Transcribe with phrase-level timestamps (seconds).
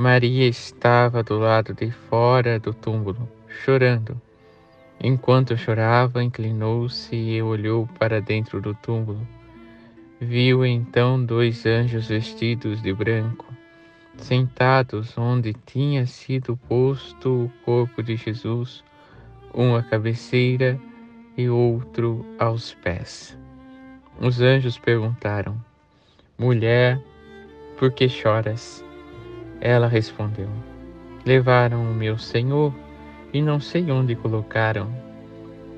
[0.00, 4.16] Maria estava do lado de fora do túmulo, chorando.
[5.02, 9.26] Enquanto chorava, inclinou-se e olhou para dentro do túmulo.
[10.20, 13.44] Viu então dois anjos vestidos de branco,
[14.18, 18.84] sentados onde tinha sido posto o corpo de Jesus,
[19.52, 20.78] um à cabeceira
[21.36, 23.36] e outro aos pés.
[24.20, 25.60] Os anjos perguntaram:
[26.38, 27.02] Mulher,
[27.76, 28.86] por que choras?
[29.60, 30.48] Ela respondeu:
[31.24, 32.72] Levaram o meu senhor
[33.32, 34.88] e não sei onde colocaram.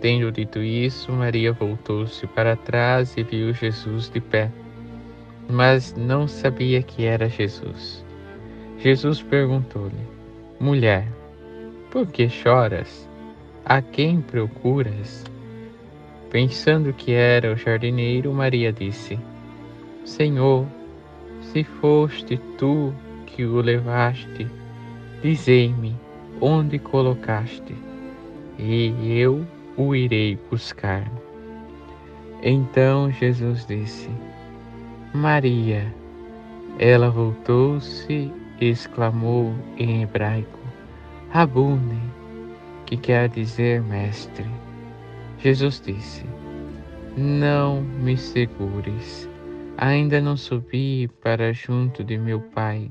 [0.00, 4.50] Tendo dito isso, Maria voltou-se para trás e viu Jesus de pé,
[5.48, 8.04] mas não sabia que era Jesus.
[8.78, 10.08] Jesus perguntou-lhe:
[10.58, 11.06] Mulher,
[11.90, 13.08] por que choras?
[13.64, 15.24] A quem procuras?
[16.30, 19.18] Pensando que era o jardineiro, Maria disse:
[20.04, 20.66] Senhor,
[21.40, 22.94] se foste tu
[23.34, 24.46] que o levaste,
[25.22, 25.96] dizei-me
[26.40, 27.74] onde colocaste,
[28.58, 31.10] e eu o irei buscar.
[32.42, 34.08] Então Jesus disse:
[35.14, 35.94] Maria.
[36.78, 40.58] Ela voltou-se e exclamou em hebraico:
[41.30, 42.00] Rabune,
[42.86, 44.46] que quer dizer mestre.
[45.38, 46.24] Jesus disse:
[47.16, 49.28] Não me segures,
[49.76, 52.90] ainda não subi para junto de meu Pai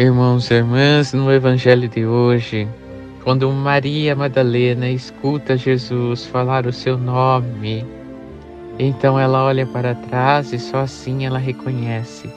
[0.00, 2.66] Irmãos e irmãs, no Evangelho de hoje,
[3.22, 7.84] quando Maria Madalena escuta Jesus falar o seu nome,
[8.78, 12.32] então ela olha para trás e só assim ela reconhece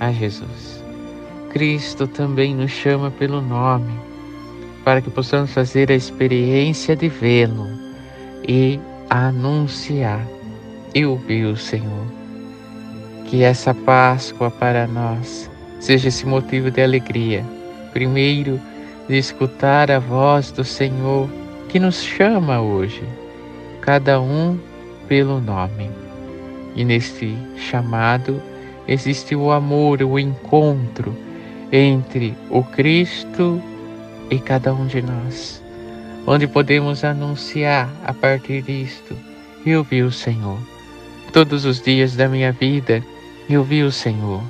[0.00, 0.82] a Jesus.
[1.50, 3.94] Cristo também nos chama pelo nome,
[4.84, 7.68] para que possamos fazer a experiência de vê-lo
[8.42, 10.26] e anunciar.
[10.92, 12.06] Eu vi o Senhor.
[13.26, 17.44] Que essa Páscoa para nós seja esse motivo de alegria.
[17.92, 18.60] Primeiro,
[19.08, 21.28] de escutar a voz do Senhor
[21.68, 23.02] que nos chama hoje,
[23.80, 24.58] cada um
[25.08, 25.90] pelo nome.
[26.74, 28.40] E neste chamado
[28.88, 31.14] existe o amor, o encontro
[31.70, 33.60] entre o Cristo
[34.30, 35.62] e cada um de nós,
[36.26, 39.16] onde podemos anunciar a partir disto:
[39.66, 40.58] eu vi o Senhor.
[41.32, 43.02] Todos os dias da minha vida,
[43.50, 44.40] eu vi o Senhor.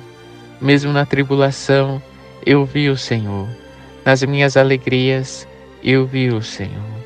[0.65, 2.01] Mesmo na tribulação,
[2.43, 3.47] eu vi o Senhor.
[4.03, 5.47] Nas minhas alegrias,
[5.83, 7.05] eu vi o Senhor.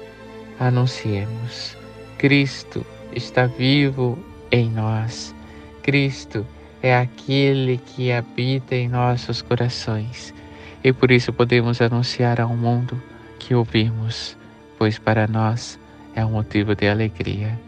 [0.58, 1.76] Anunciemos:
[2.18, 4.18] Cristo está vivo
[4.50, 5.36] em nós.
[5.84, 6.48] Cristo
[6.82, 10.34] é aquele que habita em nossos corações.
[10.82, 13.04] E por isso podemos anunciar ao mundo
[13.38, 14.38] que ouvimos,
[14.78, 15.78] pois para nós
[16.16, 17.60] é um motivo de alegria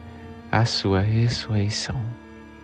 [0.50, 2.21] a sua ressurreição